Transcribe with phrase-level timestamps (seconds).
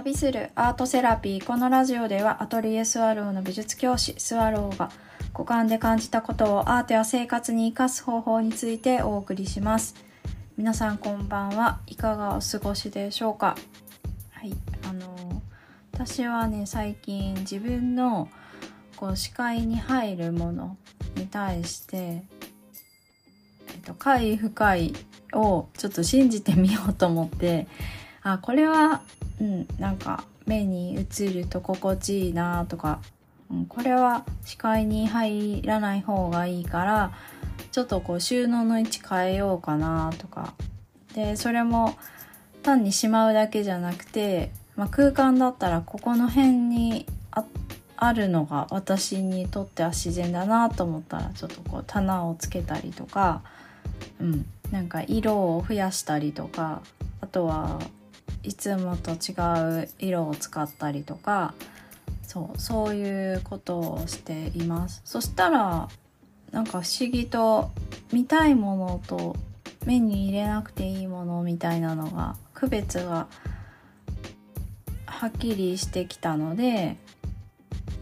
[0.00, 1.44] 旅するアートセラピー。
[1.44, 4.90] このラジオではアトリエスワローの美術教師スワローが
[5.34, 9.94] 五感で感じたことをアートや生活に生かす方法についてお送りします。
[10.56, 11.80] 皆さんこんばんは。
[11.86, 13.58] いかがお過ごしでしょうか？
[14.30, 14.54] はい
[14.88, 15.42] あの
[15.92, 18.30] 私はね最近自分の
[18.96, 20.78] こう視界に入るもの
[21.16, 22.22] に対してえ
[23.76, 24.94] っと快深い
[25.34, 27.66] をちょっと信じてみようと思って
[28.22, 29.02] あこれは
[29.40, 33.00] うんなんか目に映ると心地いいなとか、
[33.50, 37.12] うん、これは視界に入らない方がいいから
[37.72, 40.54] ちょっとこう収納の位置変えようかなとか。
[41.14, 41.96] でそれも
[42.62, 47.44] 単にしまうだけじゃなくて、まあ、空間だったらここの辺にあ
[47.96, 53.42] あるのが私にとっては自然だなと思ったらちょっとこう棚をつけたりとか、
[54.20, 56.82] うん、なんか色を増やしたりとか。
[57.20, 57.78] あとは
[58.42, 59.34] いつもと違
[59.82, 61.54] う色を使ったりとか
[62.22, 65.02] そうそういうことをしています。
[65.04, 65.88] そしたら
[66.52, 67.70] なんか不思議と
[68.12, 69.36] 見たいものと
[69.86, 73.26] 目に入れなくていいものみたいなのが区別が
[75.06, 76.96] はっきりしてきたので、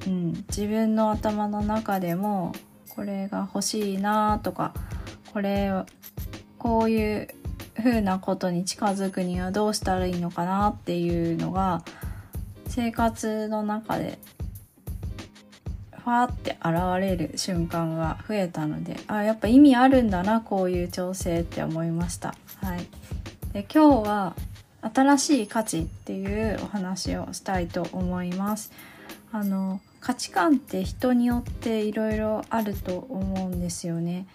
[0.07, 2.53] うん、自分の頭の中でも
[2.91, 4.75] これが欲しいなとか
[5.33, 5.73] これ
[6.59, 7.29] こういう
[7.79, 11.83] 風なことに近づくにはどうしたらいいのかなっていうのが
[12.67, 14.19] 生活の中で
[15.93, 22.35] ファーって現れる瞬間が増えたのであやっぱ意味あるんだなこういう調整って思いました。
[22.63, 22.87] はい、
[23.53, 24.35] で今日は
[24.81, 28.73] 新しい価値っていうお話をしたいと思います。
[29.33, 34.27] あの価値観って人によっていろいろあると思うんですよね。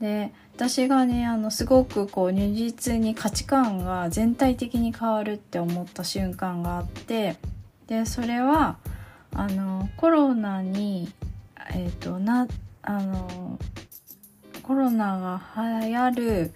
[0.00, 7.36] で私がねあのすごくこう如実に価値観が全体的に変わるって思った瞬間があって
[7.86, 8.78] でそれは
[9.34, 11.12] あのコロナに
[11.74, 12.48] えっ、ー、とな
[12.82, 13.58] あの
[14.62, 15.42] コロナが
[15.84, 16.52] 流行る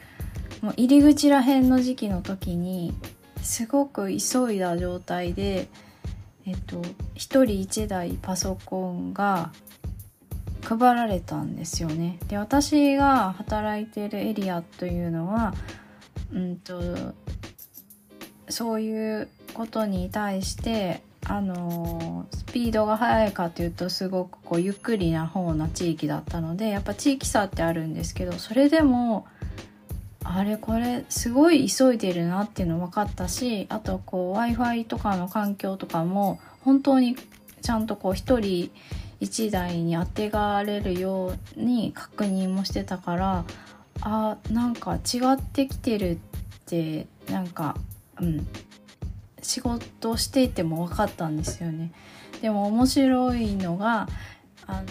[0.63, 2.95] もう入り口らへんの時期の時に
[3.43, 5.69] すごく急いだ状態で
[6.47, 6.85] えっ、と1
[7.17, 9.51] 人1台パソコンが
[10.65, 12.19] 配られたんですよね。
[12.29, 15.55] で私が働いてるエリアというのは、
[16.33, 16.83] うんと、
[18.49, 29.27] そういうことに対してあのスピードが速いかというとすごくこうゆっくりな方な地域だったのでやっぱ地域差ってあるんですけどそれでも
[30.23, 37.17] あれこれすごい急いでるなっていうの分かったしあとこう w i f i とかの環境とかも本当に
[37.63, 38.71] ちゃんとこう1人
[39.25, 43.45] 1台に当てがれるように確認もしてたから
[44.03, 46.19] あなんか違ってきてるっ
[46.67, 47.77] てなんか
[48.21, 48.47] うん
[49.43, 51.93] 仕事していても分かったんですよね。
[52.41, 54.09] でも面白いのが
[54.67, 54.85] あのや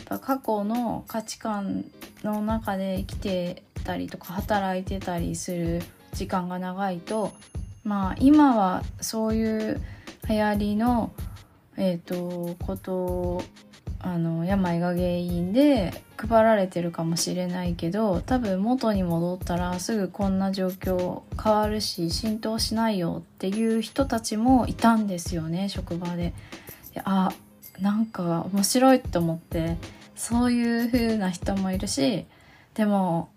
[0.00, 1.84] っぱ過去の価値観
[2.22, 5.82] の中で生きてたりとか働いてたりする
[6.12, 7.32] 時間が長いと
[7.82, 9.80] まあ今はそういう
[10.28, 11.12] 流行りの
[11.78, 13.42] えーと、こと
[14.06, 26.34] あの病が原因で配られてるかもしれないけど多分元に戻ったらすぐこんな状況変わるし浸透しないよっていう人たちもいたんですよね職場で。
[26.94, 27.32] であ
[27.80, 29.76] なんか面白いと思って
[30.14, 32.26] そういう風な人もいるし
[32.74, 33.28] でも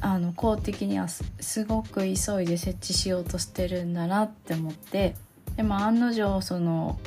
[0.00, 5.16] あの公的にはすごく急いで設置しようとしてるんだなって思って
[5.56, 7.00] でも案の定その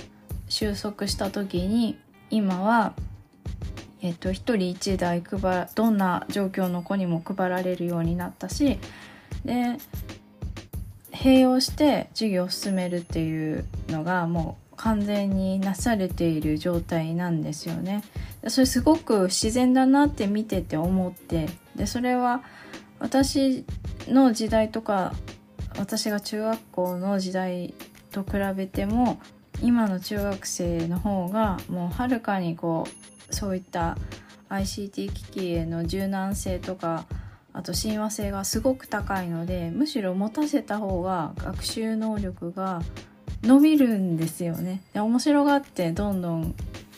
[0.50, 1.98] 収束した時に
[2.34, 2.94] 今は、
[4.02, 8.80] えっと、1人1台配どんな状況の子にも配られるようになったし
[9.46, 9.78] で
[11.12, 18.04] 併用して授業を進めるっていうのがもう完全になされている状態なんですよね。
[18.48, 22.42] それすごく自然だなって見てて思ってでそれは
[23.00, 23.64] 私
[24.08, 25.14] の時代とか
[25.78, 27.74] 私が中学校の時代
[28.12, 29.20] と比べても
[29.64, 32.86] 今の中学生の方がもうはるかにこ
[33.30, 33.98] うそういった
[34.50, 37.06] ICT 機器への柔軟性とか
[37.54, 42.82] あと親和性がすごく高いのでむしろ持たせた方が学習能力が
[43.42, 44.82] 伸びるんですよね。
[44.94, 46.56] で面白がってどんどん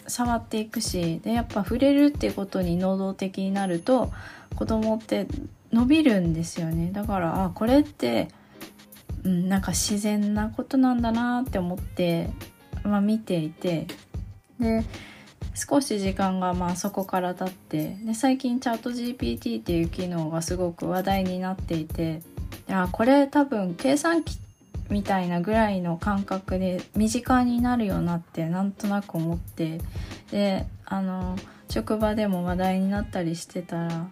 [0.07, 4.11] 触っていくしでやっぱ触れるっていうことに能動的になると
[4.55, 5.27] 子供って
[5.71, 8.29] 伸びるんですよねだからあこれって
[9.25, 12.29] うん、なんか自然なことなんだなって思って、
[12.85, 13.87] まあ、見ていて
[14.59, 14.83] で
[15.53, 22.21] 少し時間がまあそこから経ってで最近チャット GPT っていう機能がすごく話題になっていて
[22.67, 24.37] いやこれ多分計算機
[24.89, 29.79] みたいなぐらいの感覚で身近になるよなってなんとなく思って
[30.31, 31.37] であの
[31.69, 34.07] 職場でも話題になったりしてたら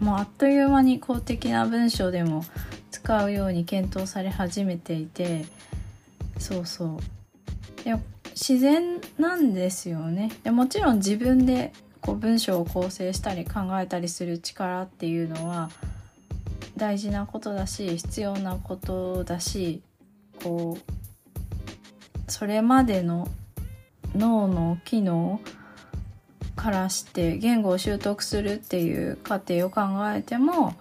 [0.00, 2.44] もうあっという間に公的な文章でも
[2.90, 5.44] 使うように検討され始めていて
[6.38, 7.15] そうそう。
[7.86, 7.94] で
[8.30, 10.32] 自然なんですよね。
[10.42, 15.70] でもちろん自分でこう文章を構成したり考えたりする力っていうのは
[16.76, 19.82] 大事なことだし必要なことだし
[20.42, 23.28] こうそれまでの
[24.16, 25.40] 脳の機能
[26.56, 30.74] からして言語を習得するっていう過程を考えても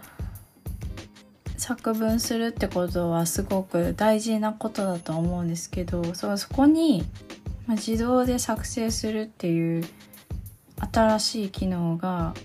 [1.66, 7.04] 作文するってことはすごく大事なことだと思うんですけどそこに、
[7.68, 9.84] 自動で作成するっていう
[10.94, 12.36] 新しい機能が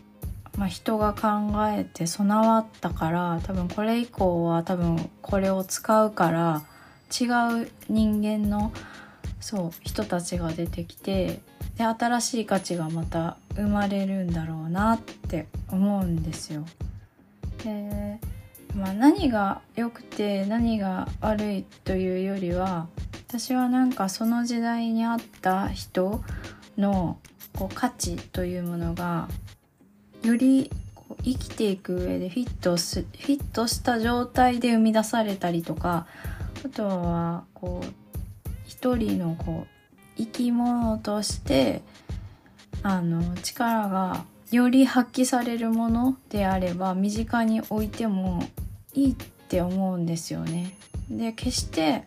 [0.57, 6.63] まあ、人が考えて備わったから多分これ以降は多分これを使うから
[7.09, 7.25] 違
[7.63, 8.73] う人間の
[9.41, 11.41] そう人たちが出てきて
[11.77, 16.67] で新しい価値がまた生まれるんだろうなって思うんですよ。
[17.65, 18.19] で
[18.75, 22.87] まあ、何が良くて何が悪いというよりは
[23.29, 26.23] 私はなんかその時代にあった人
[26.79, 27.19] の
[27.57, 29.29] こう価値というものが
[30.23, 36.07] よりこう生きていく上でフィットすフィットした状態で生み出されたりとか
[36.65, 39.81] あとはこう一人のこう
[40.17, 41.83] 生き物として
[42.83, 48.43] あの力がより発揮されるものであれば身近に置いても
[48.95, 49.15] いいっ
[49.49, 50.75] て思うんですよね。
[51.11, 52.05] で決して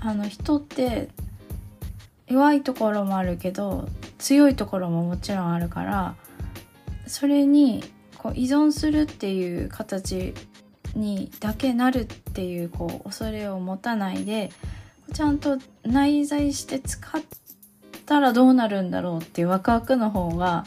[0.00, 1.08] あの人って
[2.26, 3.88] 弱いところもあるけど
[4.18, 6.14] 強いところももちろんあるから
[7.06, 7.84] それに
[8.18, 10.34] こう依存するっていう形
[10.94, 14.50] にだけなるっていうこう恐れを持たないで
[15.12, 17.22] ちゃんと内在して使っ
[18.06, 20.64] たらどうなるんだろうっていうワクワクの方が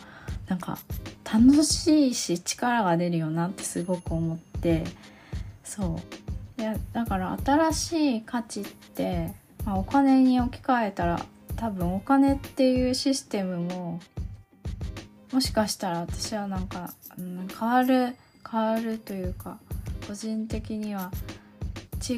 [0.48, 0.78] なんか
[1.24, 4.84] 楽しいし力が出るよなってすごく思って
[5.68, 6.00] そ
[6.58, 9.34] ういやだから新しい価値って、
[9.66, 11.19] まあ、お金に置き換えたら
[11.58, 14.00] 多分お金っていうシステムも
[15.34, 18.16] もしかしたら私はなんか、うん、変わる
[18.50, 19.60] 変わるというか
[20.08, 21.12] 個人的には
[22.10, 22.14] 違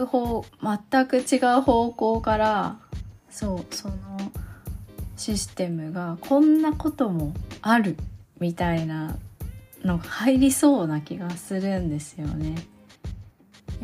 [0.00, 2.78] う方全く違う方向から
[3.28, 3.94] そうその
[5.16, 7.96] システムがこんなこともある
[8.40, 9.16] みたいな
[9.84, 12.54] のが入りそうな気がするんですよね。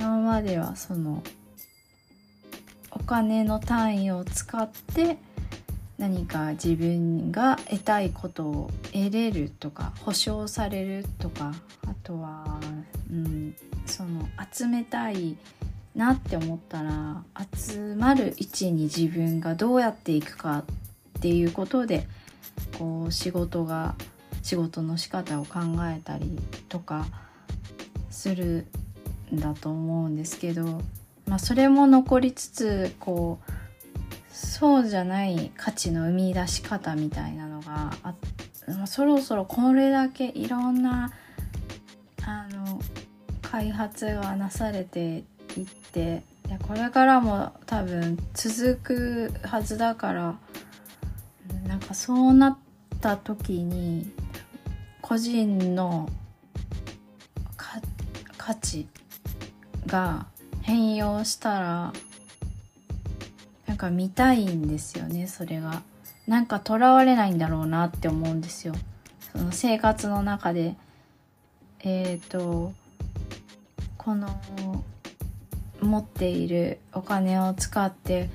[0.01, 1.23] 今まではその
[2.91, 5.19] お金の単位を使って
[5.99, 11.53] 何か自分が得たいことを得れるとか保証されるとか
[11.87, 12.59] あとは、
[13.13, 13.55] うん、
[13.85, 15.37] その集めたい
[15.95, 17.23] なって思ったら
[17.55, 20.65] 集まる位置に自分がどうやっていくか
[21.19, 22.07] っていうことで
[22.79, 23.97] こう仕事が
[24.43, 25.59] 仕事の仕方を考
[25.95, 26.39] えたり
[26.71, 27.05] とか
[28.09, 28.67] する
[29.33, 30.81] だと思うんですけど、
[31.27, 33.53] まあ、それも残りつつこう
[34.33, 38.15] そうじゃない価値の生み出し方みたいなのがあ
[38.87, 41.13] そろそろこれだけいろんな
[42.25, 42.81] あの
[43.43, 45.25] 開発がなされて
[45.57, 50.39] いっていこれからも多分続くはずだから
[51.67, 52.59] なんかそうなっ
[53.01, 54.11] た時に
[55.01, 56.09] 個人の
[58.37, 58.87] 価値
[59.91, 60.27] が
[60.63, 61.93] 変容したら
[63.67, 65.83] なんか見たいんですよねそれが。
[66.27, 68.75] なんかとらわれないんだろうなって思うんですよ。
[69.33, 70.77] その生活の中で。
[71.83, 72.73] えっ、ー、と
[73.97, 74.29] この
[75.81, 78.29] 持っているお金を使って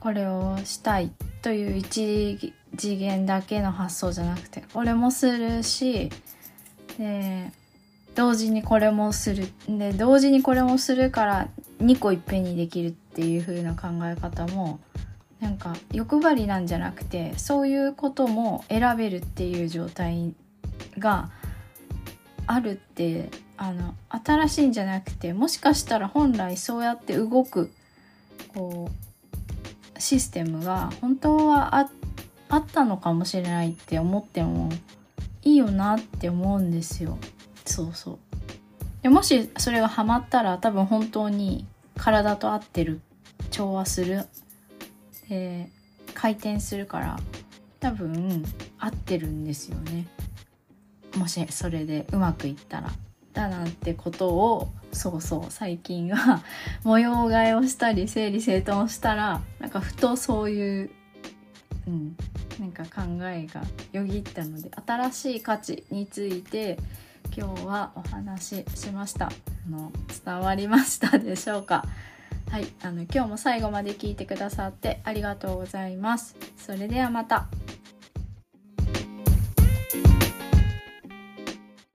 [0.00, 1.12] これをしたい
[1.42, 6.10] という一次元だけの発想じゃなくてこれもするし
[6.98, 7.52] で
[8.14, 11.48] 同時にこれもするで同時にこれもするから
[11.80, 14.80] 2個いっぺんにできるっていう風な考え方も
[15.40, 20.34] なんか欲張りなんじゃなくてそういうことも選べるっていう状態
[20.98, 21.30] が
[22.46, 27.70] あるってあの新しいんじゃなくてもしかしたら本来そうやって動く
[28.54, 28.90] こ
[29.96, 31.90] うシステムが本当はあ
[32.48, 34.70] あったのかもしれないって思っても
[35.42, 37.18] いいよなって思うんですよ。
[37.74, 38.18] そうそう。
[39.02, 41.66] でもしそれがハマったら多分本当に
[41.96, 43.00] 体と合ってる
[43.50, 44.26] 調和する
[45.28, 45.68] で
[46.14, 47.18] 回転するから
[47.80, 48.44] 多分
[48.78, 50.06] 合ってるんですよね。
[51.16, 52.92] もしそれでうまくいったら。
[53.32, 56.44] だなんてことをそうそう最近は
[56.84, 60.90] 模様替えをしたり整理整頓をしたらなんかふとそういう、
[61.88, 62.16] うん、
[62.60, 66.78] なんか考えがよぎったので新しい価値について
[67.36, 69.26] 今日はお話ししました。
[69.26, 69.30] あ
[69.68, 69.90] の
[70.24, 71.84] 伝わりましたでしょうか？
[72.50, 76.36] はいあの今日も最後まで聞いてくださってありがとうございます。
[76.56, 77.48] それではまた。